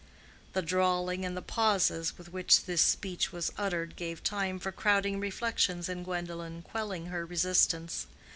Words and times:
The 0.53 0.63
drawling 0.63 1.25
and 1.25 1.37
the 1.37 1.43
pauses 1.43 2.17
with 2.17 2.33
which 2.33 2.63
this 2.65 2.81
speech 2.81 3.31
was 3.31 3.51
uttered 3.55 3.95
gave 3.95 4.23
time 4.23 4.57
for 4.57 4.71
crowding 4.71 5.19
reflections 5.19 5.87
in 5.87 6.01
Gwendolen, 6.01 6.63
quelling 6.63 7.05
her 7.05 7.23
resistance. 7.23 8.07